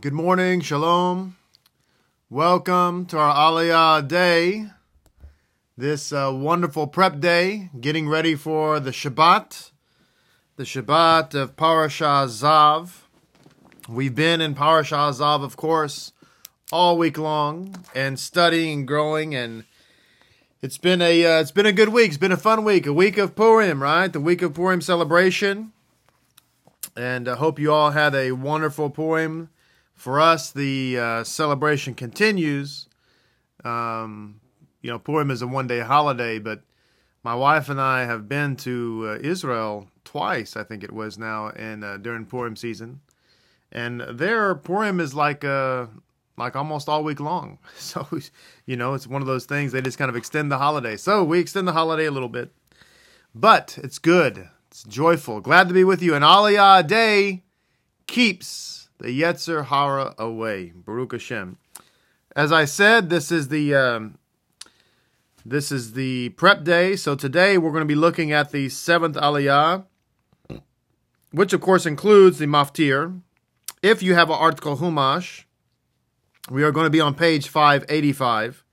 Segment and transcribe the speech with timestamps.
[0.00, 1.36] Good morning, shalom.
[2.30, 4.68] Welcome to our Aliyah day.
[5.76, 9.72] This uh, wonderful prep day, getting ready for the Shabbat,
[10.56, 13.02] the Shabbat of Parashah Tzav.
[13.90, 16.12] We've been in Parashah Tzav, of course,
[16.72, 19.64] all week long, and studying, and growing, and
[20.62, 22.08] it's been a uh, it's been a good week.
[22.08, 24.10] It's been a fun week, a week of Purim, right?
[24.10, 25.72] The week of Purim celebration,
[26.96, 29.50] and I hope you all had a wonderful Purim.
[30.00, 32.88] For us, the uh, celebration continues.
[33.66, 34.40] Um,
[34.80, 36.62] you know, Purim is a one day holiday, but
[37.22, 41.48] my wife and I have been to uh, Israel twice, I think it was now,
[41.48, 43.00] in uh, during Purim season,
[43.72, 45.90] and there Purim is like a
[46.38, 47.58] like almost all week long.
[47.76, 48.08] So,
[48.64, 50.96] you know, it's one of those things they just kind of extend the holiday.
[50.96, 52.54] So we extend the holiday a little bit,
[53.34, 54.48] but it's good.
[54.70, 55.42] It's joyful.
[55.42, 56.14] Glad to be with you.
[56.14, 57.42] And Aliyah day
[58.06, 60.72] keeps the Yetzer Hara away.
[60.74, 61.56] Baruch Hashem.
[62.36, 64.18] As I said, this is the um,
[65.44, 66.96] this is the prep day.
[66.96, 69.84] So today we're going to be looking at the seventh Aliyah,
[71.32, 73.20] which of course includes the Maftir.
[73.82, 75.44] If you have an ArtScroll Humash,
[76.50, 78.64] we are going to be on page 585.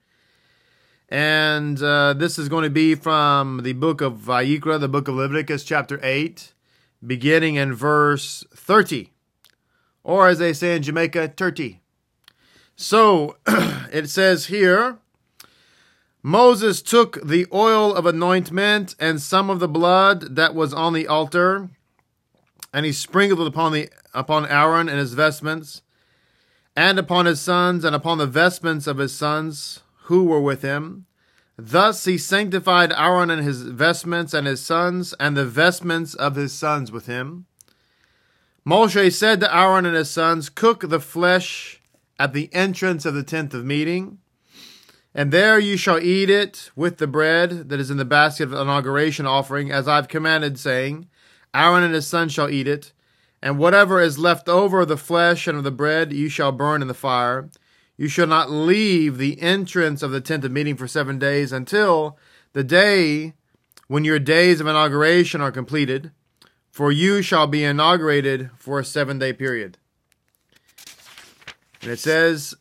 [1.10, 5.16] And uh, this is going to be from the book of Vayikra, the book of
[5.16, 6.54] Leviticus, chapter 8,
[7.06, 9.12] beginning in verse 30.
[10.08, 11.82] Or as they say in Jamaica, 30.
[12.78, 13.36] So
[13.92, 15.00] it says here
[16.24, 21.08] Moses took the oil of anointment and some of the blood that was on the
[21.08, 21.70] altar,
[22.74, 25.82] and he sprinkled it upon, the, upon Aaron and his vestments
[26.74, 31.06] and upon his sons, and upon the vestments of his sons who were with him.
[31.58, 36.54] Thus he sanctified Aaron and his vestments, and his sons, and the vestments of his
[36.54, 37.47] sons with him.
[38.68, 41.80] Moshe said to Aaron and his sons, Cook the flesh
[42.20, 44.18] at the entrance of the tent of meeting,
[45.16, 48.50] and there you shall eat it with the bread that is in the basket of
[48.50, 51.08] the inauguration offering, as I've commanded, saying,
[51.54, 52.92] Aaron and his sons shall eat it.
[53.42, 56.82] And whatever is left over of the flesh and of the bread you shall burn
[56.82, 57.50] in the fire.
[57.96, 62.18] You shall not leave the entrance of the tent of meeting for seven days until
[62.52, 63.34] the day
[63.88, 66.12] when your days of inauguration are completed,
[66.78, 69.80] for you shall be inaugurated for a seven day period.
[71.82, 72.54] And it says,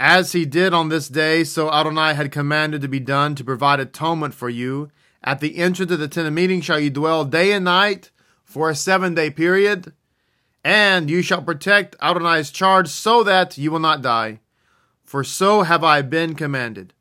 [0.00, 3.80] As he did on this day, so Adonai had commanded to be done to provide
[3.80, 4.90] atonement for you.
[5.22, 8.10] At the entrance of the tent of meeting shall you dwell day and night
[8.44, 9.92] for a seven day period,
[10.64, 14.40] and you shall protect Adonai's charge so that you will not die.
[15.02, 16.94] For so have I been commanded.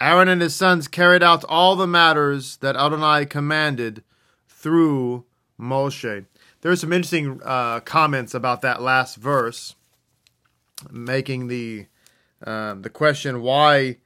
[0.00, 4.04] Aaron and his sons carried out all the matters that Adonai commanded
[4.46, 5.24] through
[5.62, 6.26] Moshe.
[6.60, 9.74] There are some interesting uh, comments about that last verse,
[10.90, 11.86] making the
[12.44, 13.98] uh, the question: Why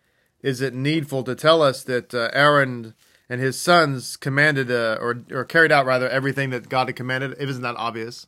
[0.42, 2.94] is it needful to tell us that uh, Aaron
[3.28, 7.32] and his sons commanded uh, or or carried out rather everything that God had commanded.
[7.38, 8.26] It isn't that obvious.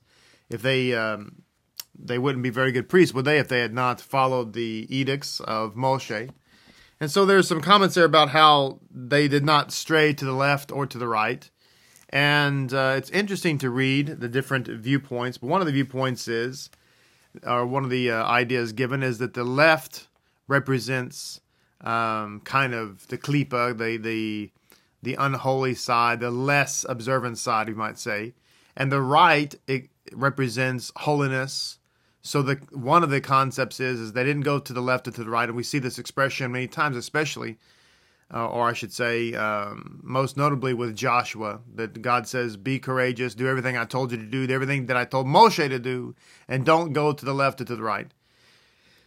[0.50, 1.42] If they um,
[1.98, 3.38] they wouldn't be very good priests, would they?
[3.38, 6.30] If they had not followed the edicts of Moshe.
[7.00, 10.72] And so there's some comments there about how they did not stray to the left
[10.72, 11.48] or to the right.
[12.10, 15.38] And uh, it's interesting to read the different viewpoints.
[15.38, 16.70] But one of the viewpoints is,
[17.46, 20.08] or one of the uh, ideas given, is that the left
[20.46, 21.40] represents
[21.82, 24.50] um, kind of the klipa, the the
[25.02, 28.34] the unholy side, the less observant side, we might say,
[28.76, 31.78] and the right it represents holiness.
[32.22, 35.12] So the one of the concepts is is they didn't go to the left or
[35.12, 37.58] to the right, and we see this expression many times, especially,
[38.32, 43.34] uh, or I should say, um, most notably with Joshua, that God says, "Be courageous,
[43.34, 46.14] do everything I told you to do, do everything that I told Moshe to do,
[46.46, 48.12] and don't go to the left or to the right."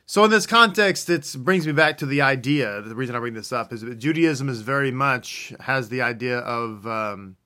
[0.05, 2.81] So in this context, it brings me back to the idea.
[2.81, 6.39] The reason I bring this up is that Judaism is very much has the idea
[6.39, 7.37] of um,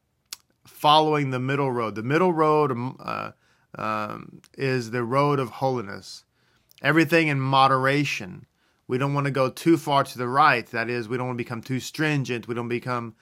[0.65, 1.95] following the middle road.
[1.95, 3.31] The middle road uh,
[3.77, 6.23] um, is the road of holiness.
[6.81, 8.45] Everything in moderation.
[8.87, 10.65] We don't want to go too far to the right.
[10.67, 12.47] That is, we don't want to become too stringent.
[12.47, 13.15] We don't become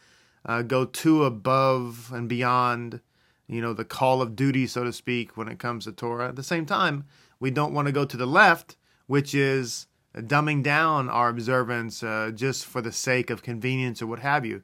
[0.45, 3.01] uh, go too above and beyond.
[3.47, 6.29] You know the call of duty, so to speak, when it comes to Torah.
[6.29, 7.05] At the same time,
[7.39, 8.77] we don't want to go to the left
[9.07, 14.19] which is dumbing down our observance uh, just for the sake of convenience or what
[14.19, 14.63] have you.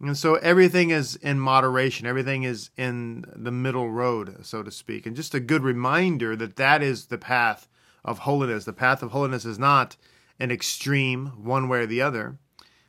[0.00, 5.04] And so everything is in moderation, everything is in the middle road, so to speak.
[5.04, 7.68] And just a good reminder that that is the path
[8.04, 8.64] of holiness.
[8.64, 9.96] The path of holiness is not
[10.38, 12.38] an extreme one way or the other.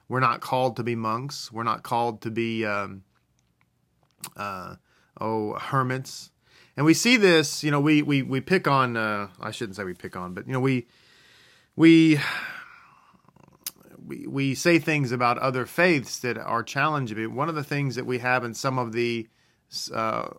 [0.08, 1.52] We're not called to be monks.
[1.52, 3.04] We're not called to be, um,
[4.36, 4.76] uh,
[5.20, 6.32] oh, hermits.
[6.78, 8.96] And we see this, you know, we we we pick on.
[8.96, 10.88] Uh, I shouldn't say we pick on, but you know, we
[11.76, 12.20] we
[14.06, 17.36] we we say things about other faiths that are challenging.
[17.36, 19.28] One of the things that we have in some of the
[19.94, 20.30] uh,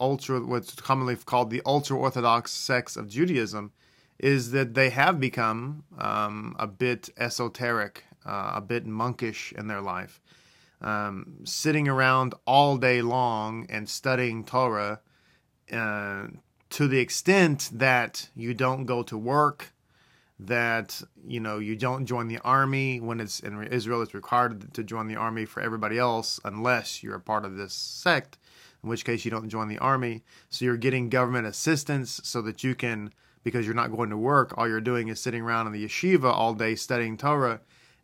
[0.00, 3.72] ultra, what's commonly called the ultra orthodox sects of Judaism,
[4.22, 9.80] is that they have become um, a bit esoteric, uh, a bit monkish in their
[9.80, 10.20] life,
[10.80, 15.00] um, sitting around all day long and studying Torah
[15.72, 16.28] uh,
[16.70, 19.72] to the extent that you don't go to work,
[20.38, 24.02] that you know you don't join the army when it's in Israel.
[24.02, 27.74] It's required to join the army for everybody else unless you're a part of this
[27.74, 28.38] sect,
[28.82, 30.22] in which case you don't join the army.
[30.48, 33.12] So you're getting government assistance so that you can,
[33.44, 36.32] because you're not going to work, all you're doing is sitting around in the yeshiva
[36.32, 37.60] all day studying Torah,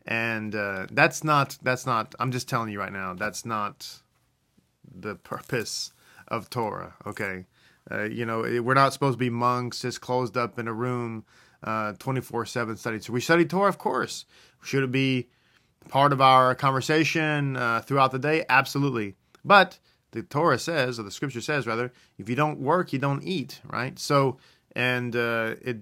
[0.07, 2.15] and uh, that's not that's not.
[2.19, 4.01] I'm just telling you right now, that's not
[4.91, 5.93] the purpose
[6.29, 6.95] of Torah.
[7.07, 7.47] Okay.
[7.91, 11.25] Uh, you know, we're not supposed to be monks just closed up in a room
[11.63, 13.01] uh, 24 7 study.
[13.01, 14.25] So we study Torah, of course.
[14.63, 15.29] Should it be
[15.89, 18.45] part of our conversation uh, throughout the day?
[18.49, 19.15] Absolutely.
[19.45, 19.79] But
[20.13, 23.61] the Torah says, or the scripture says rather, if you don't work, you don't eat,
[23.65, 23.99] right?
[23.99, 24.39] So,
[24.75, 25.79] and uh, it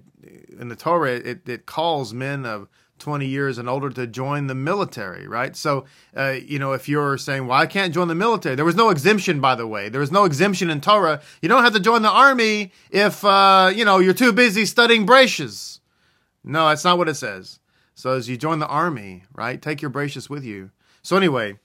[0.59, 2.67] in the Torah, it, it calls men of
[2.99, 5.55] 20 years and older to join the military, right?
[5.55, 5.85] So,
[6.15, 8.89] uh, you know, if you're saying, well, I can't join the military, there was no
[8.89, 9.89] exemption, by the way.
[9.89, 11.21] There was no exemption in Torah.
[11.41, 15.05] You don't have to join the army if, uh, you know, you're too busy studying
[15.05, 15.79] bracious.
[16.43, 17.59] No, that's not what it says.
[17.93, 20.71] So, as you join the army, right, take your bracious with you.
[21.01, 21.59] So, anyway,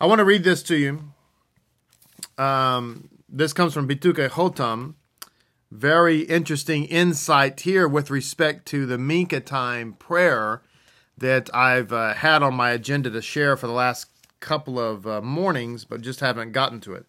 [0.00, 1.12] I want to read this to you.
[2.38, 4.94] Um, this comes from Pituchei Chotam
[5.70, 10.62] very interesting insight here with respect to the Mincha time prayer
[11.18, 14.06] that I've uh, had on my agenda to share for the last
[14.40, 17.06] couple of uh, mornings, but just haven't gotten to it.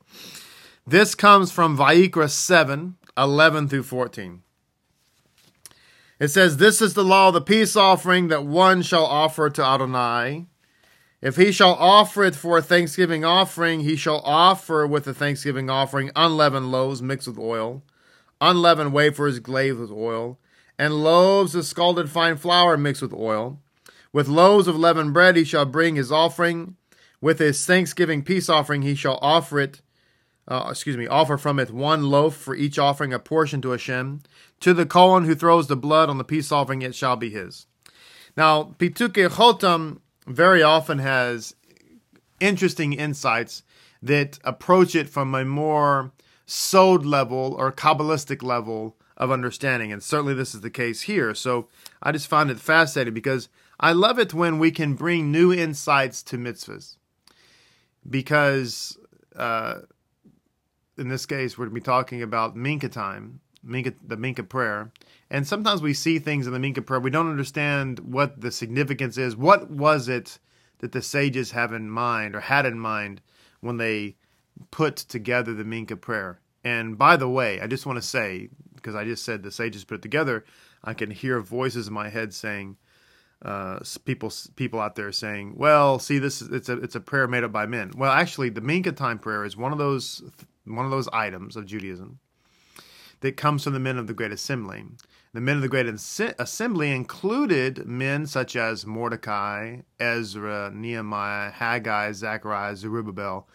[0.86, 4.44] This comes from Vayikra 7 11 through 14.
[6.20, 9.64] It says, This is the law of the peace offering that one shall offer to
[9.64, 10.46] Adonai.
[11.22, 15.70] If he shall offer it for a thanksgiving offering, he shall offer with the thanksgiving
[15.70, 17.84] offering unleavened loaves mixed with oil,
[18.42, 20.40] unleavened wafers glazed with oil,
[20.78, 23.60] and loaves of scalded fine flour mixed with oil
[24.18, 26.76] with loaves of leavened bread he shall bring his offering.
[27.22, 29.82] With his thanksgiving peace offering he shall offer it,
[30.48, 34.22] uh, excuse me, offer from it one loaf for each offering, a portion to Hashem.
[34.62, 37.68] To the Kohen who throws the blood on the peace offering, it shall be his.
[38.36, 41.56] Now, Pituchei Chotam very often has
[42.40, 43.62] interesting insights
[44.02, 46.12] that approach it from a more
[46.48, 49.92] sod level or Kabbalistic level of understanding.
[49.92, 51.36] And certainly this is the case here.
[51.36, 51.68] So
[52.02, 53.50] I just found it fascinating because
[53.80, 56.96] I love it when we can bring new insights to mitzvahs
[58.10, 58.98] because
[59.36, 59.80] uh,
[60.98, 64.92] in this case, we're going to be talking about Mincha time, Mincha, the Mincha prayer.
[65.30, 67.00] And sometimes we see things in the Mincha prayer.
[67.00, 69.36] We don't understand what the significance is.
[69.36, 70.40] What was it
[70.80, 73.22] that the sages have in mind or had in mind
[73.62, 74.16] when they
[74.72, 76.40] put together the Mincha prayer?
[76.64, 79.84] And by the way, I just want to say, because I just said the sages
[79.84, 80.44] put it together,
[80.84, 82.78] I can hear voices in my head saying,
[83.42, 87.28] uh, people people out there saying, "Well, see, this is it's a it's a prayer
[87.28, 90.24] made up by men." Well, actually, the Mincha time prayer is one of those
[90.66, 92.20] one of those items of Judaism
[93.22, 94.86] that comes from the men of the Great Assembly.
[95.34, 102.76] The men of the Great Assembly included men such as Mordecai, Ezra, Nehemiah, Haggai, Zechariah,
[102.76, 103.48] Zerubbabel,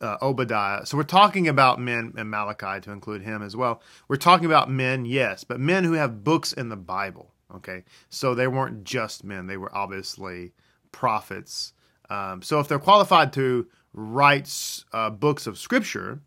[0.00, 0.86] uh, Obadiah.
[0.86, 3.82] So we're talking about men and Malachi to include him as well.
[4.08, 7.32] We're talking about men, yes, but men who have books in the Bible.
[7.54, 10.52] Okay, so they weren't just men; they were obviously
[10.90, 11.72] prophets.
[12.10, 16.20] Um, so if they're qualified to write uh, books of scripture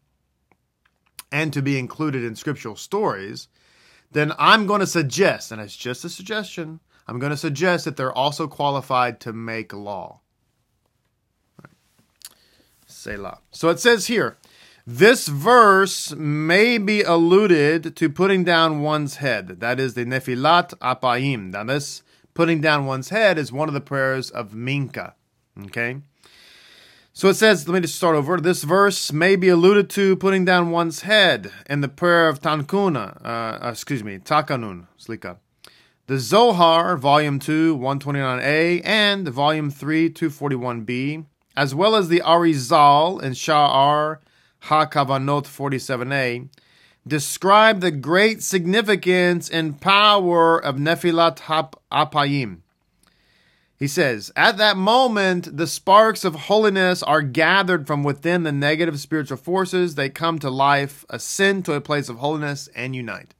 [1.31, 3.47] and to be included in scriptural stories,
[4.11, 7.97] then I'm going to suggest, and it's just a suggestion, I'm going to suggest that
[7.97, 10.18] they're also qualified to make law.
[12.99, 13.39] Selah.
[13.51, 14.37] So it says here,
[14.85, 19.59] this verse may be alluded to putting down one's head.
[19.59, 21.51] That is the Nefilat Apayim.
[21.51, 22.03] Now, this
[22.33, 25.13] putting down one's head is one of the prayers of Mincha.
[25.65, 25.97] Okay?
[27.13, 28.37] So it says, let me just start over.
[28.37, 33.23] This verse may be alluded to putting down one's head in the prayer of Tankuna,
[33.23, 35.37] uh, uh excuse me, Tachanun, Slika.
[36.07, 41.25] The Zohar, Volume 2, 129a, and Volume 3, 241b,
[41.59, 44.19] as well as the Arizal and Sha'ar
[44.63, 46.47] HaKavanot 47a,
[47.05, 51.35] describe the great significance and power of Nefilat
[51.91, 52.59] Apayim.
[53.77, 58.97] He says, At that moment, the sparks of holiness are gathered from within the negative
[58.97, 59.95] spiritual forces.
[59.95, 63.33] They come to life, ascend to a place of holiness, and unite.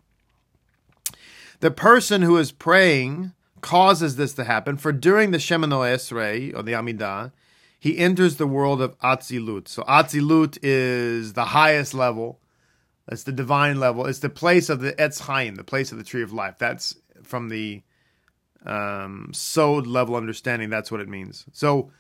[1.62, 6.64] The person who is praying causes this to happen, for during the Shemoneh Esrei, or
[6.64, 7.32] the Amidah,
[7.80, 9.68] he enters the world of Atzilut.
[9.68, 12.40] So Atzilut is the highest level.
[13.10, 14.06] It's the divine level.
[14.06, 16.58] It's the place of the Etz Chaim, the place of the tree of life.
[16.60, 17.82] That's from the
[18.66, 20.70] um, sod level understanding.
[20.70, 21.46] That's what it means.
[21.54, 21.92] So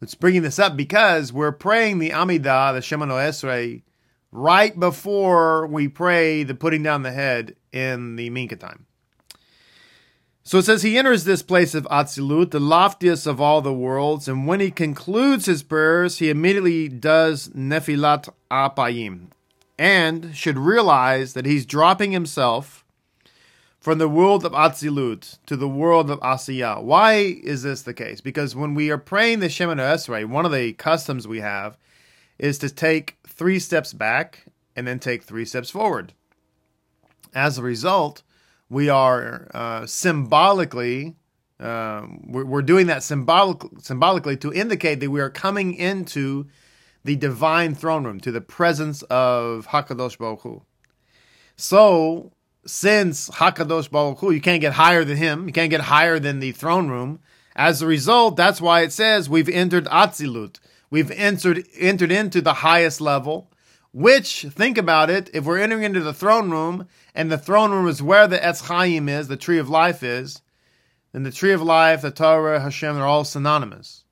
[0.00, 3.82] it's bringing this up because we're praying the Amidah, the Shemoneh Esrei,
[4.30, 8.86] right before we pray the putting down the head in the Mincha time.
[10.46, 14.28] So it says he enters this place of Atzilut, the loftiest of all the worlds,
[14.28, 19.28] and when he concludes his prayers, he immediately does Nefilat Apayim,
[19.78, 22.84] and should realize that he's dropping himself
[23.80, 26.82] from the world of Atzilut to the world of Asiya.
[26.82, 28.20] Why is this the case?
[28.20, 31.78] Because when we are praying the Shemoneh Esrei, one of the customs we have
[32.38, 34.44] is to take three steps back
[34.76, 36.12] and then take three steps forward.
[37.34, 38.22] As a result,
[38.74, 41.14] we are uh, symbolically
[41.60, 46.46] uh, we're, we're, doing that symbolic, symbolically to indicate that we are coming into
[47.04, 50.62] the divine throne room, to the presence of Hakadosh Baruch Hu.
[51.54, 52.32] So,
[52.66, 56.40] since Hakadosh Baruch Hu, you can't get higher than him, you can't get higher than
[56.40, 57.20] the throne room.
[57.54, 60.58] As a result, that's why it says we've entered Atzilut.
[60.90, 63.52] We've entered entered into the highest level
[63.94, 67.86] which, think about it, if we're entering into the throne room, and the throne room
[67.86, 70.42] is where the Etz Chaim is, the tree of life is,
[71.12, 74.02] then the tree of life, the Torah, Hashem, they're all synonymous.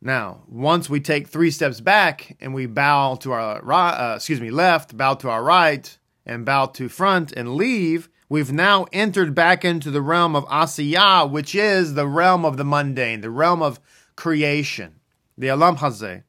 [0.00, 4.50] Now, once we take three steps back and we bow to our uh, excuse me,
[4.50, 9.62] left, bow to our right, and bow to front and leave, we've now entered back
[9.62, 13.78] into the realm of Asiyah, which is the realm of the mundane, the realm of
[14.16, 15.00] creation,
[15.36, 16.22] the Olam Hazeh.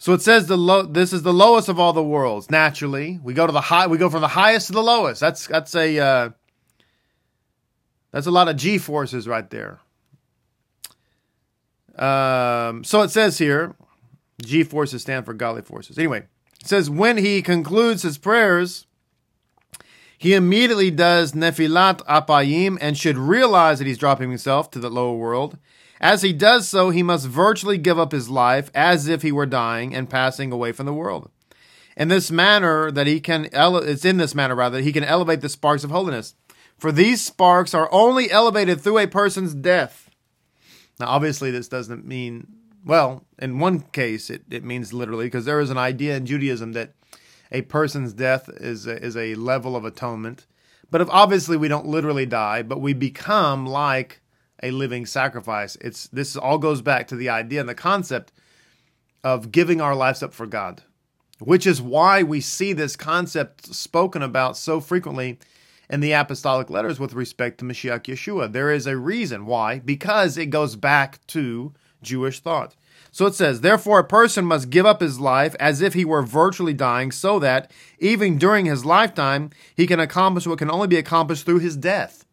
[0.00, 0.82] So it says the low.
[0.82, 2.50] This is the lowest of all the worlds.
[2.50, 3.86] Naturally, we go to the high.
[3.86, 5.20] We go from the highest to the lowest.
[5.20, 6.30] That's that's a uh,
[8.10, 9.78] that's a lot of G forces right there.
[11.96, 13.74] Um, so it says here,
[14.40, 15.98] G forces stand for godly forces.
[15.98, 16.22] Anyway,
[16.62, 18.86] it says when he concludes his prayers,
[20.16, 25.14] he immediately does nefilat apayim and should realize that he's dropping himself to the lower
[25.14, 25.58] world
[26.00, 29.46] as he does so, he must virtually give up his life as if he were
[29.46, 31.30] dying and passing away from the world.
[31.96, 35.42] In this manner that he can ele- it's in this manner rather he can elevate
[35.42, 36.34] the sparks of holiness.
[36.78, 40.08] For these sparks are only elevated through a person's death.
[40.98, 42.46] Now obviously this doesn't mean
[42.82, 46.72] well, in one case it, it means literally because there is an idea in Judaism
[46.72, 46.94] that
[47.52, 50.46] a person's death is a, is a level of atonement.
[50.90, 54.19] But if obviously we don't literally die, but we become like
[54.62, 55.76] a living sacrifice.
[55.80, 58.32] It's this all goes back to the idea and the concept
[59.22, 60.82] of giving our lives up for God,
[61.38, 65.38] which is why we see this concept spoken about so frequently
[65.88, 68.52] in the apostolic letters with respect to Mashiach Yeshua.
[68.52, 72.76] There is a reason why, because it goes back to Jewish thought.
[73.12, 76.22] So it says, Therefore, a person must give up his life as if he were
[76.22, 80.96] virtually dying, so that even during his lifetime, he can accomplish what can only be
[80.96, 82.24] accomplished through his death.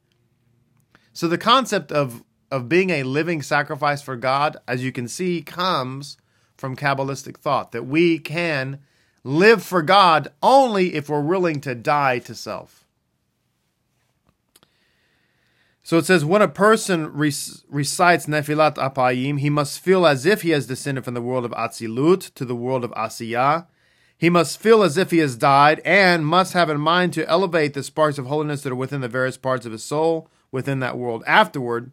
[1.18, 5.42] So the concept of of being a living sacrifice for God, as you can see,
[5.42, 6.16] comes
[6.56, 8.82] from Kabbalistic thought that we can
[9.24, 12.86] live for God only if we're willing to die to self.
[15.82, 20.52] So it says, when a person recites Nefilat Apayim, he must feel as if he
[20.52, 23.66] has descended from the world of Atzilut to the world of Asiyah.
[24.16, 27.74] He must feel as if he has died and must have in mind to elevate
[27.74, 30.98] the sparks of holiness that are within the various parts of his soul within that
[30.98, 31.24] world.
[31.28, 31.92] Afterward,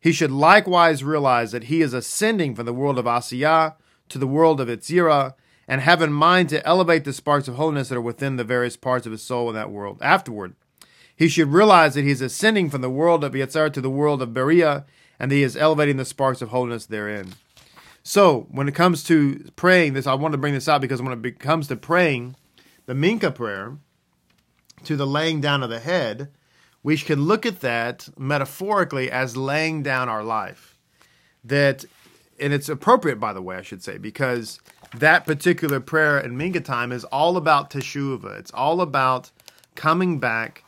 [0.00, 3.74] he should likewise realize that he is ascending from the world of Asiyah
[4.08, 5.34] to the world of Yetzirah,
[5.68, 8.76] and have in mind to elevate the sparks of holiness that are within the various
[8.76, 9.98] parts of his soul in that world.
[10.00, 10.54] Afterward,
[11.16, 14.22] he should realize that he is ascending from the world of Yetzirah to the world
[14.22, 14.84] of Beria,
[15.18, 17.34] and that he is elevating the sparks of holiness therein.
[18.02, 21.24] So, when it comes to praying this, I want to bring this out because when
[21.24, 22.36] it comes to praying
[22.84, 23.78] the Mincha prayer,
[24.84, 26.28] to the laying down of the head,
[26.86, 30.78] we can look at that metaphorically as laying down our life.
[31.42, 31.84] That,
[32.38, 34.60] and it's appropriate, by the way, I should say, because
[34.94, 38.38] that particular prayer in Mincha time is all about teshuvah.
[38.38, 39.32] It's all about
[39.74, 40.62] coming back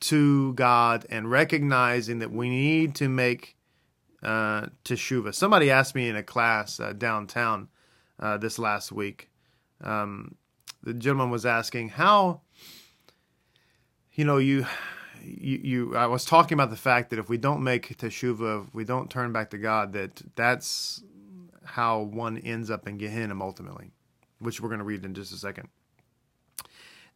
[0.00, 3.56] to God and recognizing that we need to make
[4.22, 5.34] uh, teshuvah.
[5.34, 7.68] Somebody asked me in a class uh, downtown
[8.20, 9.30] uh, this last week.
[9.82, 10.34] Um,
[10.82, 12.42] the gentleman was asking how,
[14.12, 14.66] you know, you
[15.24, 18.74] you, you, I was talking about the fact that if we don't make teshuvah, if
[18.74, 21.02] we don't turn back to God, that that's
[21.64, 23.90] how one ends up in Gehenna ultimately,
[24.38, 25.68] which we're going to read in just a second.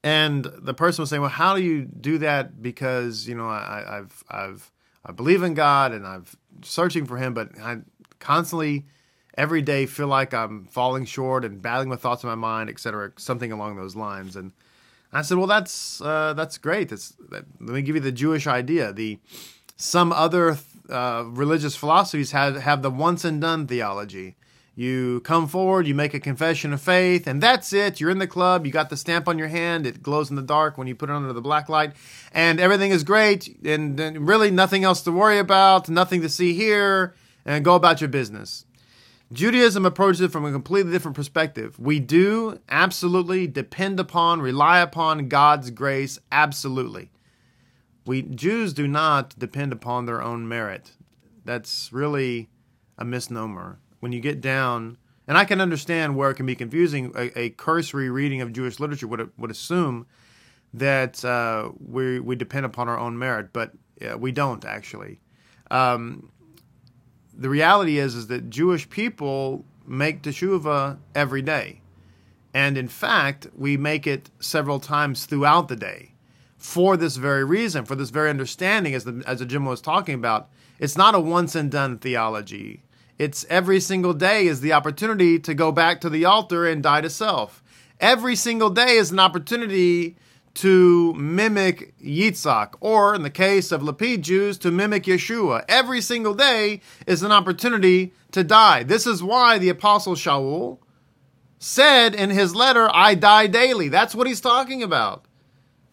[0.02, 2.62] And the person was saying, "Well, how do you do that?
[2.62, 4.72] Because you know, I, I've, I've,
[5.04, 6.24] I believe in God and I'm
[6.62, 7.78] searching for Him, but I
[8.20, 8.86] constantly,
[9.36, 13.12] every day, feel like I'm falling short and battling with thoughts in my mind, etc.
[13.16, 14.52] Something along those lines." And
[15.12, 16.90] I said, "Well, that's uh, that's great.
[16.90, 18.92] That's that, let me give you the Jewish idea.
[18.92, 19.18] The
[19.76, 24.36] some other uh, religious philosophies have have the once and done theology."
[24.78, 27.98] You come forward, you make a confession of faith, and that's it.
[27.98, 30.42] You're in the club, you got the stamp on your hand, it glows in the
[30.42, 31.94] dark when you put it under the black light,
[32.32, 36.54] and everything is great, and, and really nothing else to worry about, nothing to see
[36.54, 38.66] here, and go about your business.
[39.32, 41.78] Judaism approaches it from a completely different perspective.
[41.78, 47.10] We do absolutely depend upon, rely upon God's grace, absolutely.
[48.06, 50.92] We Jews do not depend upon their own merit.
[51.44, 52.48] That's really
[52.96, 57.12] a misnomer when you get down, and I can understand where it can be confusing.
[57.14, 60.06] A, a cursory reading of Jewish literature would would assume
[60.72, 63.72] that uh, we we depend upon our own merit, but
[64.16, 65.20] we don't actually.
[65.70, 66.30] Um,
[67.38, 71.80] the reality is is that Jewish people make teshuva every day,
[72.52, 76.12] and in fact, we make it several times throughout the day
[76.56, 80.16] for this very reason, for this very understanding, as the as the Jim was talking
[80.16, 80.50] about.
[80.78, 82.82] It's not a once and done theology.
[83.18, 87.00] It's every single day is the opportunity to go back to the altar and die
[87.00, 87.62] to self.
[88.00, 90.16] Every single day is an opportunity
[90.58, 95.64] to mimic Yitzhak, or in the case of Lapid Jews, to mimic Yeshua.
[95.68, 98.82] Every single day is an opportunity to die.
[98.82, 100.78] This is why the Apostle Shaul
[101.60, 103.88] said in his letter, I die daily.
[103.88, 105.24] That's what he's talking about.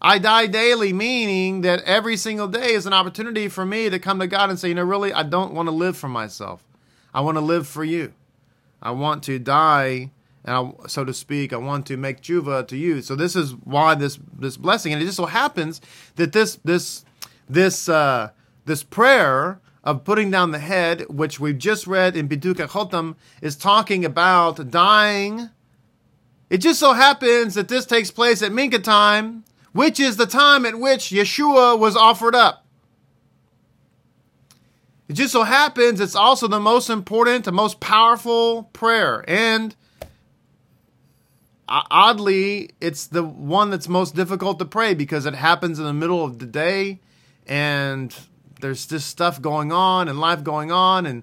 [0.02, 4.18] I die daily, meaning that every single day is an opportunity for me to come
[4.18, 6.62] to God and say, you know, really, I don't want to live for myself.
[7.14, 8.12] I want to live for you.
[8.82, 10.10] I want to die,
[10.46, 13.02] and I, so to speak, I want to make tshuva to you.
[13.02, 15.80] So this is why this this blessing, and it just so happens
[16.14, 17.04] that this this
[17.48, 18.30] this uh,
[18.64, 23.56] this prayer of putting down the head, which we've just read in Pituchei Chotam, is
[23.56, 25.50] talking about dying.
[26.48, 30.64] It just so happens that this takes place at Mincha time, which is the time
[30.64, 32.64] at which Yeshua was offered up.
[35.08, 39.24] It just so happens it's also the most important, the most powerful prayer.
[39.28, 39.74] And
[41.68, 46.24] oddly, it's the one that's most difficult to pray because it happens in the middle
[46.24, 47.00] of the day
[47.46, 48.16] and
[48.60, 51.06] there's just stuff going on and life going on.
[51.06, 51.22] And,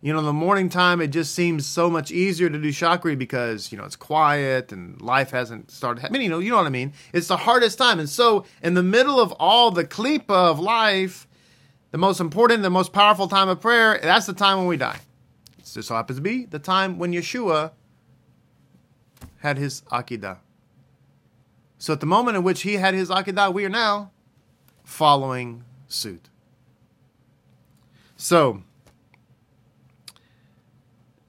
[0.00, 3.16] you know, in the morning time, it just seems so much easier to do chakri
[3.16, 6.10] because, you know, it's quiet and life hasn't started.
[6.10, 6.92] Mean, you know, you know what I mean?
[7.12, 7.98] It's the hardest time.
[7.98, 11.26] And so, in the middle of all the klipa of life,
[11.90, 15.00] the most important, the most powerful time of prayer, that's the time when we die.
[15.58, 17.72] It just so happens to be the time when Yeshua
[19.46, 20.38] had his Akedah.
[21.78, 24.10] So at the moment in which he had his Akedah, we are now
[24.82, 26.28] following suit.
[28.16, 28.62] So,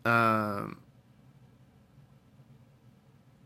[0.04, 0.80] um,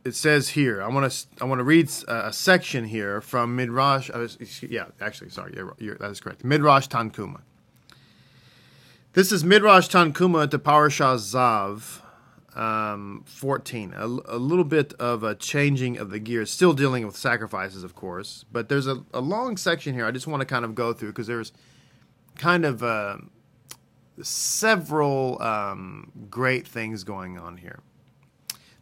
[0.06, 0.82] it says here.
[0.82, 4.10] I want to I want to read a section here from Midrash.
[4.10, 4.28] Uh,
[4.62, 6.46] yeah, actually, sorry, you're, you're, that is correct.
[6.46, 7.42] Midrash Tanhuma.
[9.14, 12.01] This is Midrash Tanhuma to Parashah Tzav,
[12.56, 13.94] um, 14.
[13.96, 17.96] A, a, little bit of a changing of the gears, still dealing with sacrifices, of
[17.96, 20.94] course, but there's a, a long section here I just want to kind of go
[20.94, 21.54] through because there's
[22.36, 23.18] kind of uh,
[24.22, 27.80] several um, great things going on here.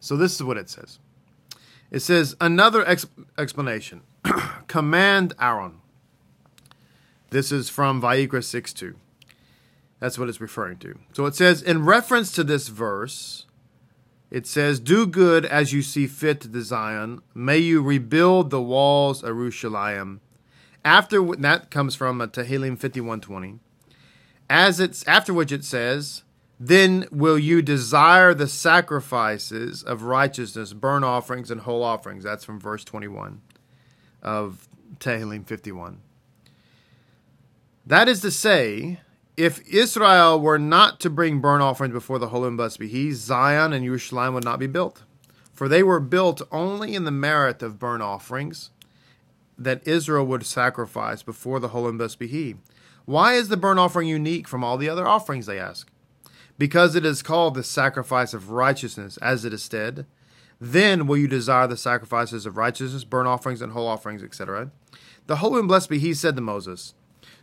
[0.00, 0.98] So this is what it says.
[1.90, 3.06] It says another ex-
[3.38, 4.02] explanation.
[4.66, 5.80] Command Aaron.
[7.30, 8.96] This is from Vayikra 6 2.
[10.00, 10.98] That's what it's referring to.
[11.12, 13.44] So it says, in reference to this verse,
[14.30, 17.20] it says, Do good as you see fit to Zion.
[17.34, 20.20] May you rebuild the walls of Jerusalem.
[20.84, 23.58] After that comes from uh, Tehillim 5120.
[24.48, 26.22] As it's after which it says,
[26.58, 32.24] then will you desire the sacrifices of righteousness, burnt offerings, and whole offerings.
[32.24, 33.40] That's from verse 21
[34.22, 36.00] of Tehillim 51.
[37.86, 39.00] That is to say,
[39.36, 43.12] if Israel were not to bring burnt offerings before the Holy and blessed be He,
[43.12, 45.02] Zion and Yerushalayim would not be built.
[45.52, 48.70] For they were built only in the merit of burnt offerings
[49.58, 52.56] that Israel would sacrifice before the Holy and blessed be He.
[53.04, 55.90] Why is the burnt offering unique from all the other offerings, they ask?
[56.60, 60.04] because it is called the sacrifice of righteousness, as it is said,
[60.60, 64.70] Then will you desire the sacrifices of righteousness, burnt offerings, and whole offerings, etc.
[65.26, 66.92] The Holy and Blessed be He said to Moses,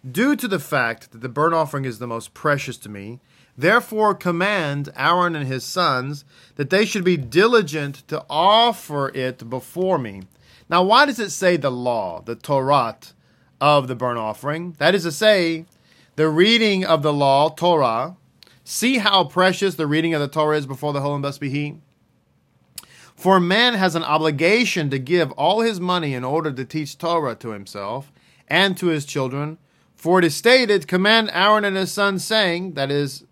[0.10, 3.20] Due to the fact that the burnt offering is the most precious to me,
[3.58, 6.24] therefore command Aaron and his sons
[6.56, 10.24] that they should be diligent to offer it before me.
[10.70, 12.98] Now, why does it say the law, the Torah
[13.60, 14.76] of the burnt offering?
[14.80, 15.66] That is to say,
[16.16, 18.18] the reading of the law, Torah.
[18.64, 21.50] See how precious the reading of the Torah is before the Holy and Blessed be
[21.50, 21.76] He?
[23.16, 27.34] For man has an obligation to give all his money in order to teach Torah
[27.36, 28.12] to himself
[28.48, 29.58] and to his children.
[29.98, 33.26] For it is stated, command Aaron and his sons, saying, that is,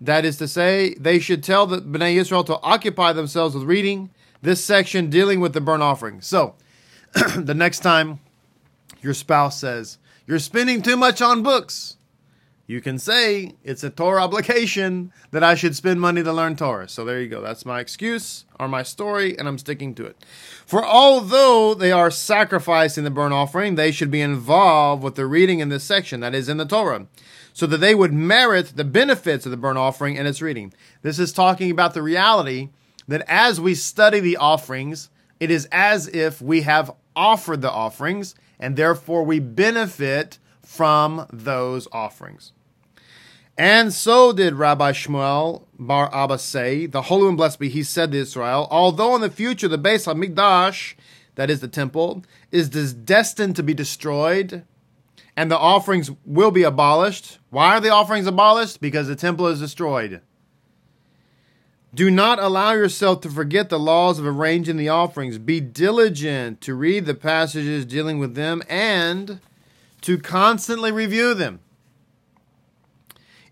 [0.00, 4.10] that is to say, they should tell the Bnei Israel to occupy themselves with reading
[4.40, 6.20] this section dealing with the burnt offering.
[6.20, 6.54] So,
[7.36, 8.20] the next time
[9.02, 11.96] your spouse says, You're spending too much on books,
[12.68, 16.86] you can say it's a Torah obligation that I should spend money to learn Torah.
[16.86, 17.40] So there you go.
[17.40, 20.22] That's my excuse or my story, and I'm sticking to it.
[20.66, 25.60] For although they are sacrificing the burnt offering, they should be involved with the reading
[25.60, 27.06] in this section, that is in the Torah,
[27.54, 30.74] so that they would merit the benefits of the burnt offering and its reading.
[31.00, 32.68] This is talking about the reality
[33.08, 35.08] that as we study the offerings,
[35.40, 41.88] it is as if we have offered the offerings, and therefore we benefit from those
[41.92, 42.52] offerings.
[43.58, 48.12] And so did Rabbi Shmuel Bar Abba say, the Holy and Blessed be He said
[48.12, 50.94] to Israel, although in the future the Beis HaMikdash,
[51.34, 54.64] that is the temple, is destined to be destroyed,
[55.36, 57.38] and the offerings will be abolished.
[57.50, 58.80] Why are the offerings abolished?
[58.80, 60.20] Because the temple is destroyed.
[61.92, 65.38] Do not allow yourself to forget the laws of arranging the offerings.
[65.38, 69.40] Be diligent to read the passages dealing with them and
[70.02, 71.60] to constantly review them.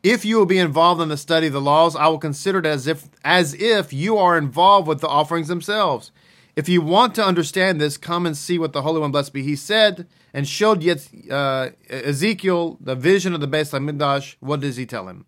[0.07, 2.67] If you will be involved in the study of the laws, I will consider it
[2.67, 6.13] as if as if you are involved with the offerings themselves.
[6.55, 9.43] If you want to understand this, come and see what the Holy One, blessed be
[9.43, 14.37] He, said and showed yet uh, Ezekiel the vision of the Beis Hamikdash.
[14.39, 15.27] What does he tell him?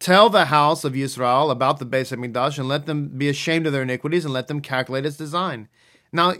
[0.00, 3.72] Tell the house of Israel about the Beis Hamikdash and let them be ashamed of
[3.72, 5.68] their iniquities and let them calculate its design.
[6.12, 6.34] Now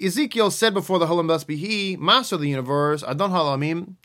[0.00, 3.96] Ezekiel said before the Holy One, blessed be He, Master of the universe, Adon HaOlamim,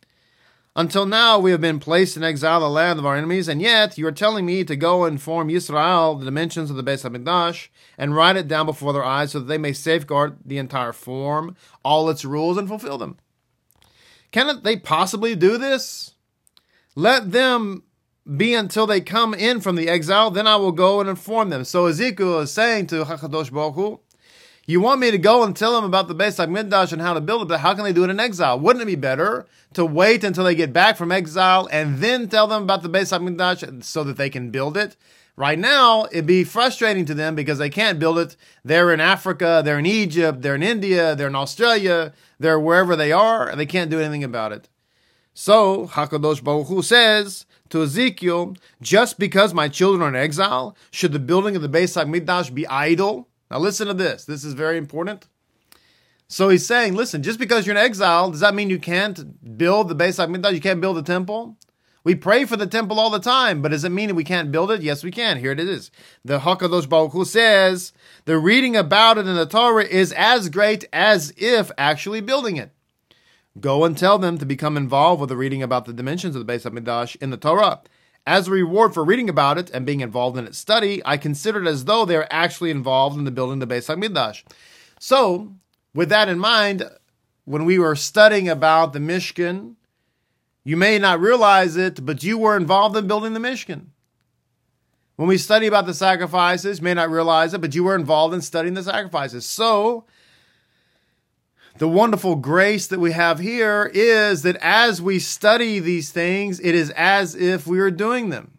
[0.77, 3.97] until now, we have been placed in exile, the land of our enemies, and yet
[3.97, 7.69] you are telling me to go and inform Yisrael the dimensions of the Beis Hamikdash
[7.97, 11.55] and write it down before their eyes so that they may safeguard the entire form,
[11.83, 13.17] all its rules, and fulfill them.
[14.31, 16.13] Cannot they possibly do this?
[16.95, 17.81] Let them
[18.35, 21.63] be until they come in from the exile, then I will go and inform them.
[21.63, 23.99] So Ezekiel is saying to Hakadosh Baruch Hu,
[24.67, 27.21] you want me to go and tell them about the Beis Hamikdash and how to
[27.21, 28.59] build it, but how can they do it in exile?
[28.59, 32.47] Wouldn't it be better to wait until they get back from exile and then tell
[32.47, 34.97] them about the Beis Hamikdash so that they can build it?
[35.37, 38.35] Right now, it'd be frustrating to them because they can't build it.
[38.65, 43.13] They're in Africa, they're in Egypt, they're in India, they're in Australia, they're wherever they
[43.13, 44.67] are, and they can't do anything about it.
[45.33, 51.13] So, Hakadosh Baruch Hu says to Ezekiel, just because my children are in exile, should
[51.13, 53.29] the building of the Beis Hamikdash be idle?
[53.49, 54.25] Now, listen to this.
[54.25, 55.27] This is very important.
[56.27, 59.87] So he's saying, listen, just because you're in exile, does that mean you can't build
[59.87, 60.53] the Beis Hamikdash?
[60.53, 61.57] You can't build the temple?
[62.03, 64.71] We pray for the temple all the time, but does it mean we can't build
[64.71, 64.81] it?
[64.81, 65.39] Yes, we can.
[65.39, 65.91] Here it is.
[66.23, 67.91] The Hakadosh Baruch Hu says
[68.25, 72.71] the reading about it in the Torah is as great as if actually building it.
[73.59, 76.53] Go and tell them to become involved with the reading about the dimensions of the
[76.53, 77.81] Beis Hamikdash in the Torah.
[78.27, 81.63] As a reward for reading about it and being involved in its study, I consider
[81.63, 84.43] it as though they are actually involved in the building of the Beis Hamikdash.
[84.99, 85.53] So,
[85.95, 86.83] with that in mind,
[87.45, 89.75] when we were studying about the Mishkan,
[90.65, 93.85] you may not realize it, but you were involved in building the Mishkan.
[95.15, 98.33] When we study about the sacrifices, you may not realize it, but you were involved
[98.33, 99.45] in studying the sacrifices.
[99.45, 100.03] So,
[101.79, 106.73] the wonderful grace that we have here is that as we study these things, it
[106.73, 108.57] is as if we are doing them.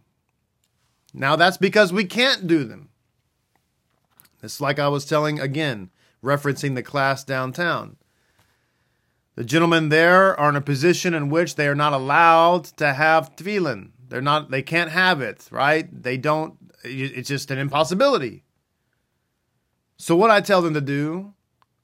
[1.15, 2.91] Now, that's because we can't do them.
[4.43, 5.91] It's like I was telling again,
[6.23, 7.97] referencing the class downtown.
[9.35, 13.37] The gentlemen there are in a position in which they are not allowed to have
[13.37, 13.91] tefillin.
[14.09, 14.51] They're not.
[14.51, 15.47] They can't have it.
[15.51, 15.89] Right?
[16.03, 16.57] They don't.
[16.83, 18.43] It's just an impossibility.
[19.97, 21.35] So what I tell them to do,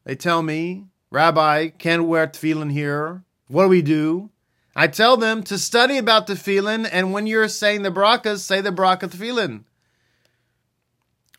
[0.04, 3.22] they tell me Rabbi, can't wear tefillin here.
[3.46, 4.30] What do we do?
[4.74, 8.72] I tell them to study about tefillin, and when you're saying the brachas, say the
[8.72, 9.62] bracha tefillin.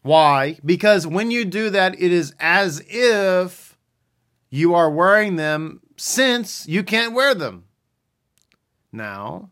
[0.01, 0.59] Why?
[0.63, 3.77] Because when you do that, it is as if
[4.49, 7.65] you are wearing them since you can't wear them.
[8.93, 9.49] Now,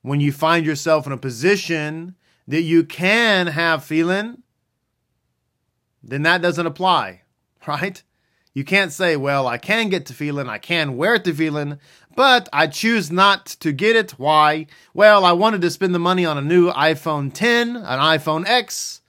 [0.00, 2.14] when you find yourself in a position
[2.48, 4.38] that you can have tefillin,
[6.02, 7.20] then that doesn't apply,
[7.66, 8.02] right?
[8.56, 11.78] You can't say, well, I can get tefillin, I can wear tefillin,
[12.14, 14.12] but I choose not to get it.
[14.12, 14.66] Why?
[14.94, 19.02] Well, I wanted to spend the money on a new iPhone 10, an iPhone X,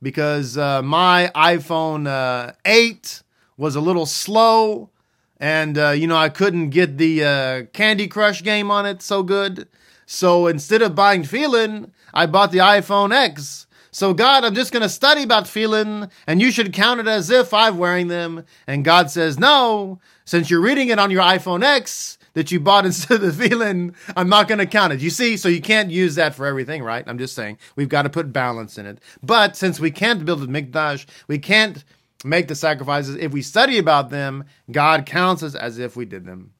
[0.00, 3.24] because uh, my iPhone uh, 8
[3.56, 4.88] was a little slow,
[5.40, 9.24] and uh, you know I couldn't get the uh, Candy Crush game on it so
[9.24, 9.66] good.
[10.06, 14.82] So instead of buying tefillin, I bought the iPhone X so, God, I'm just going
[14.82, 18.46] to study about tefillin, and you should count it as if I'm wearing them.
[18.66, 22.86] And God says, No, since you're reading it on your iPhone X that you bought
[22.86, 25.00] instead of the tefillin, I'm not going to count it.
[25.00, 27.04] You see, so you can't use that for everything, right?
[27.06, 28.98] I'm just saying we've got to put balance in it.
[29.22, 31.84] But since we can't build a mikdash, we can't
[32.24, 33.16] make the sacrifices.
[33.16, 36.54] If we study about them, God counts us as if we did them.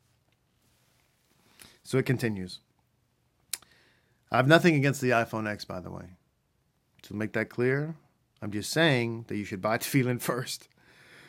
[1.83, 2.61] So it continues.
[4.31, 6.05] I have nothing against the iPhone X, by the way.
[7.03, 7.97] To make that clear,
[8.41, 10.69] I'm just saying that you should buy tefillin first.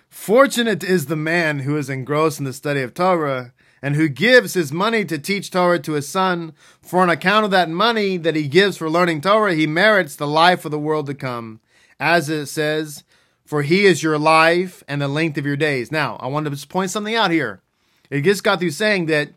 [0.09, 4.53] Fortunate is the man who is engrossed in the study of Torah and who gives
[4.53, 6.53] his money to teach Torah to his son.
[6.81, 10.27] For on account of that money that he gives for learning Torah, he merits the
[10.27, 11.59] life of the world to come.
[11.99, 13.03] As it says,
[13.43, 15.91] for he is your life and the length of your days.
[15.91, 17.61] Now, I want to just point something out here.
[18.09, 19.29] It just got through saying that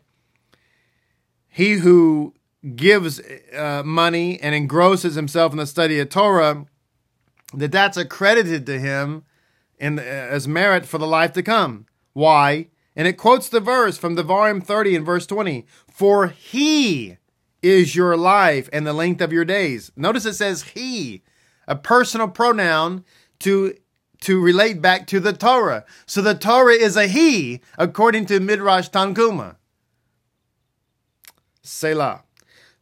[1.49, 2.33] he who
[2.75, 3.21] gives
[3.55, 6.65] uh, money and engrosses himself in the study of Torah,
[7.53, 9.23] that that's accredited to him
[9.79, 11.85] in, uh, as merit for the life to come.
[12.13, 12.67] Why?
[12.95, 15.65] And it quotes the verse from the Devarim 30 and verse 20.
[15.89, 17.17] For he
[17.61, 19.91] is your life and the length of your days.
[19.95, 21.23] Notice it says he,
[21.67, 23.03] a personal pronoun
[23.39, 23.75] to
[24.19, 25.85] to relate back to the Torah.
[26.07, 29.57] So the Torah is a he, according to Midrash Tanhuma.
[31.61, 32.23] Selah.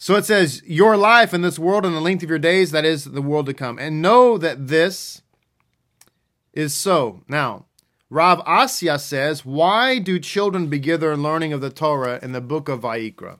[0.06, 2.86] So it says, Your life in this world and the length of your days, that
[2.86, 3.80] is the world to come.
[3.80, 5.24] And know that this
[6.54, 7.24] is so.
[7.28, 7.66] Now,
[8.12, 12.70] Rav Asya says, Why do children begin their learning of the Torah in the book
[12.70, 13.40] of Vayikra?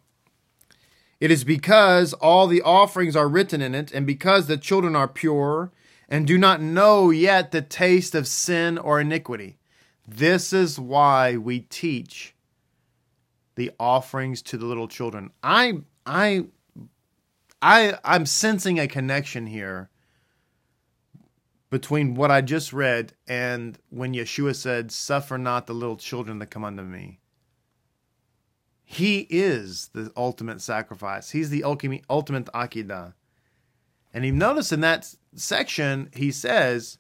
[1.20, 5.08] It is because all the offerings are written in it, and because the children are
[5.08, 5.72] pure
[6.10, 9.60] and do not know yet the taste of sin or iniquity.
[10.08, 12.34] This is why we teach
[13.54, 15.30] the offerings to the little children.
[15.44, 16.46] I I
[17.66, 19.90] I I'm sensing a connection here
[21.72, 26.46] between what I just read and when Yeshua said, Suffer not the little children to
[26.46, 27.22] come unto me.
[28.84, 31.32] He is the ultimate sacrifice.
[31.32, 33.16] He's the ultimate ultimate Akedah.
[34.14, 37.00] And you notice in that section, he says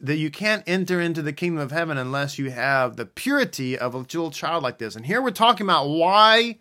[0.00, 3.94] that you can't enter into the kingdom of heaven unless you have the purity of
[3.94, 4.96] a little child like this.
[4.96, 6.58] And here we're talking about why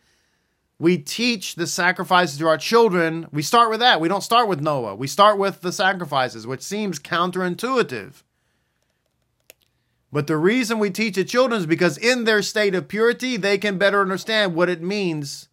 [0.77, 3.27] we teach the sacrifices to our children.
[3.31, 4.01] We start with that.
[4.01, 4.95] We don't start with Noah.
[4.95, 8.23] We start with the sacrifices, which seems counterintuitive.
[10.11, 13.57] But the reason we teach the children is because in their state of purity, they
[13.57, 15.49] can better understand what it means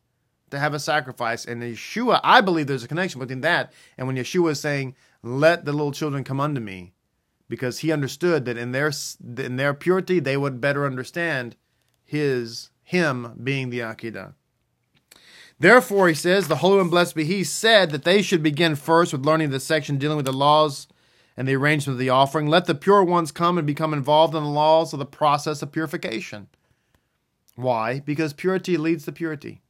[0.50, 1.44] to have a sacrifice.
[1.44, 5.64] And Yeshua, I believe there's a connection between that and when Yeshua is saying, "Let
[5.64, 6.92] the little children come unto me,"
[7.48, 8.92] because he understood that in their
[9.38, 11.56] in their purity, they would better understand
[12.04, 14.34] his him being the Akedah.
[15.62, 19.12] Therefore, he says, the Holy and Blessed be He said that they should begin first
[19.12, 20.88] with learning the section dealing with the laws
[21.36, 22.48] and the arrangement of the offering.
[22.48, 25.70] Let the pure ones come and become involved in the laws of the process of
[25.70, 26.48] purification.
[27.54, 28.00] Why?
[28.00, 29.62] Because purity leads to purity.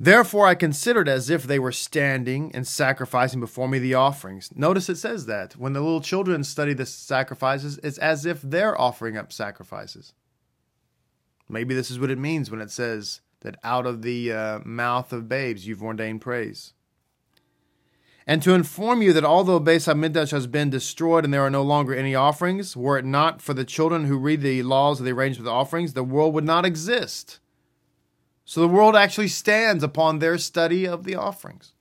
[0.00, 4.50] Therefore, I considered as if they were standing and sacrificing before me the offerings.
[4.56, 5.52] Notice it says that.
[5.56, 10.12] When the little children study the sacrifices, it's as if they're offering up sacrifices.
[11.50, 15.12] Maybe this is what it means when it says that out of the uh, mouth
[15.12, 16.74] of babes you've ordained praise.
[18.26, 21.62] And to inform you that although Beis Hamikdash has been destroyed and there are no
[21.62, 25.12] longer any offerings, were it not for the children who read the laws of the
[25.12, 27.40] arrangement of the offerings, the world would not exist.
[28.44, 31.72] So the world actually stands upon their study of the offerings.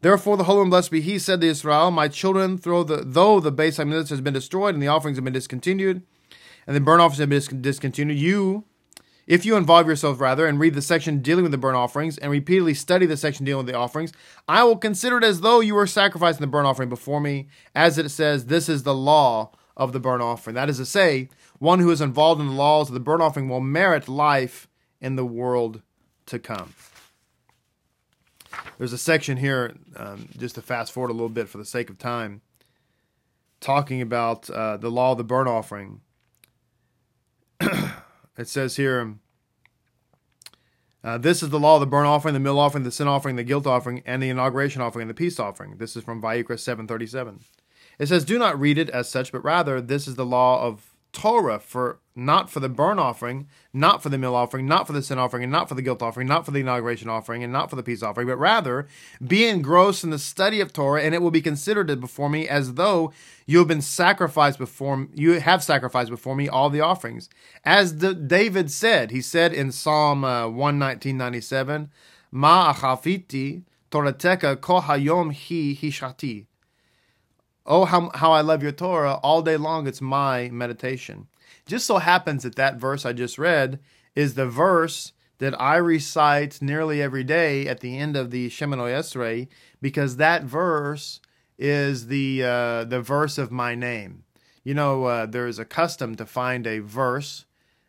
[0.00, 3.40] Therefore, the Holy and Blessed be He said to Israel, My children, though the, though
[3.40, 6.02] the Beis Hamikdash has been destroyed and the offerings have been discontinued,
[6.66, 8.64] and the burnt offerings have been discontinued, you,
[9.26, 12.32] if you involve yourself rather and read the section dealing with the burnt offerings and
[12.32, 14.12] repeatedly study the section dealing with the offerings,
[14.48, 17.96] I will consider it as though you were sacrificing the burnt offering before me, as
[17.96, 20.54] it says, This is the law of the burnt offering.
[20.54, 23.48] That is to say, one who is involved in the laws of the burnt offering
[23.48, 24.68] will merit life
[25.00, 25.82] in the world
[26.26, 26.74] to come.
[28.78, 31.90] There's a section here, um, just to fast forward a little bit for the sake
[31.90, 32.40] of time,
[33.60, 36.00] talking about uh, the law of the burnt offering
[38.38, 39.16] it says here
[41.02, 43.36] Uh, this is the law of the burnt offering, the meal offering, the sin offering,
[43.36, 45.76] the guilt offering, and the inauguration offering and the peace offering.
[45.78, 47.40] This is from Vayikra 737.
[47.98, 50.89] It says, Do not read it as such, but rather this is the law of
[51.12, 55.02] Torah for not for the burnt offering, not for the meal offering, not for the
[55.02, 57.70] sin offering, and not for the guilt offering, not for the inauguration offering, and not
[57.70, 58.86] for the peace offering, but rather
[59.26, 62.74] be engrossed in the study of Torah, and it will be considered before me as
[62.74, 63.12] though
[63.46, 67.28] you have been sacrificed before you have sacrificed before me all the offerings.
[67.64, 71.88] As the, David said, he said in Psalm uh, 119.97,
[72.32, 76.46] Ma achafiti torateka kohayom hi hishati.
[77.66, 79.14] Oh, how, how I love your Torah.
[79.22, 81.28] All day long, it's my meditation.
[81.66, 83.80] Just so happens that that verse I just read
[84.14, 88.98] is the verse that I recite nearly every day at the end of the Shemoneh
[88.98, 89.48] Esrei
[89.80, 91.20] because that verse
[91.58, 94.24] is the uh, the verse of my name.
[94.64, 97.46] You know, uh, there is a custom to find a verse,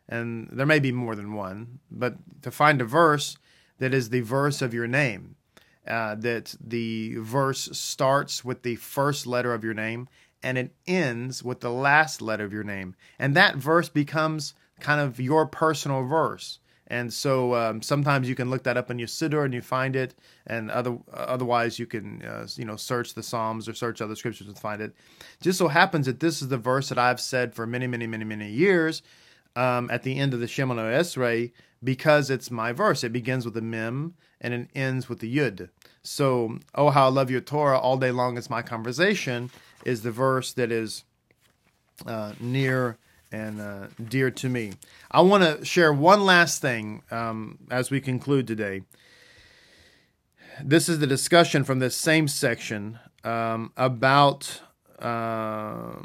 [0.08, 3.36] and there may be more than one, but to find a verse
[3.78, 5.36] that is the verse of your name
[5.86, 10.08] uh, that the verse starts with the first letter of your name
[10.42, 12.94] and it ends with the last letter of your name.
[13.18, 16.58] And that verse becomes kind of your personal verse.
[16.88, 19.96] And so um, sometimes you can look that up in your siddur and you find
[19.96, 20.14] it,
[20.46, 24.46] and other otherwise you can uh, you know search the Psalms or search other scriptures
[24.46, 24.94] and find it.
[25.40, 28.24] Just so happens that this is the verse that I've said for many many many
[28.24, 29.00] many years
[29.56, 31.52] um, at the end of the Shemoneh Esrei
[31.84, 33.02] because it's my verse.
[33.04, 35.68] It begins with a mem and it ends with the yud.
[36.02, 39.50] So, oh, how I love your Torah all day long is my conversation,
[39.84, 41.04] is the verse that is
[42.06, 42.98] uh, near
[43.30, 44.72] and uh, dear to me.
[45.10, 48.82] I want to share one last thing um, as we conclude today.
[50.62, 54.60] This is the discussion from this same section um, about.
[54.98, 56.02] Uh,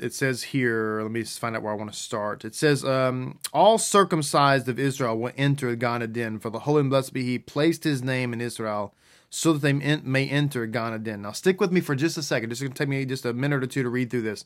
[0.00, 2.44] it says here, let me find out where I want to start.
[2.44, 6.90] It says, um, All circumcised of Israel will enter Gan Eden, for the holy and
[6.90, 8.94] blessed be he placed his name in Israel
[9.30, 11.22] so that they may enter Gan Eden.
[11.22, 12.50] Now, stick with me for just a second.
[12.50, 14.44] This is going to take me just a minute or two to read through this.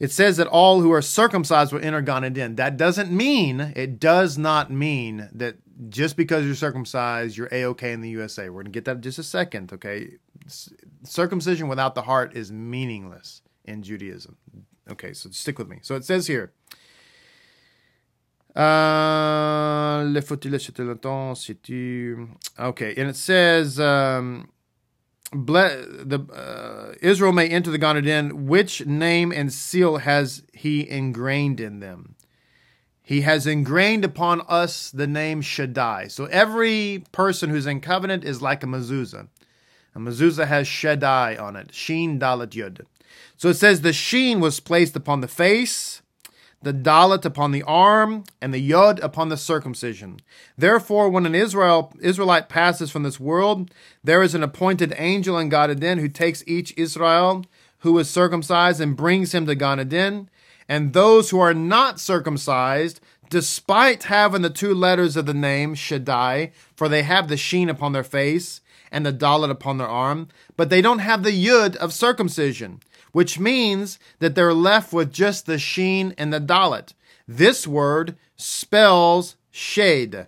[0.00, 2.56] It says that all who are circumcised will enter Gan Eden.
[2.56, 5.56] That doesn't mean, it does not mean that
[5.88, 8.48] just because you're circumcised, you're A-OK in the USA.
[8.48, 10.12] We're going to get that in just a second, okay?
[11.04, 14.36] Circumcision without the heart is meaningless in Judaism.
[14.90, 15.78] Okay, so stick with me.
[15.82, 16.52] So it says here.
[18.56, 20.02] Uh,
[22.58, 24.48] okay, and it says, um,
[25.32, 28.46] the uh, Israel may enter the Gan Eden.
[28.46, 32.16] Which name and seal has he ingrained in them?
[33.02, 36.08] He has ingrained upon us the name Shaddai.
[36.08, 39.28] So every person who's in covenant is like a mezuzah.
[39.94, 41.74] A mezuzah has Shaddai on it.
[41.74, 42.84] Shin Dalet Yud.
[43.36, 46.02] So it says the sheen was placed upon the face,
[46.62, 50.20] the dalet upon the arm, and the yod upon the circumcision.
[50.56, 53.70] Therefore, when an Israel Israelite passes from this world,
[54.02, 57.44] there is an appointed angel in Gan Eden who takes each Israel
[57.78, 60.28] who is circumcised and brings him to Gan Eden.
[60.68, 66.52] And those who are not circumcised, despite having the two letters of the name Shaddai,
[66.74, 70.70] for they have the sheen upon their face and the dalet upon their arm, but
[70.70, 72.80] they don't have the yud of circumcision
[73.12, 76.92] which means that they're left with just the sheen and the dalet.
[77.26, 80.26] This word spells shade.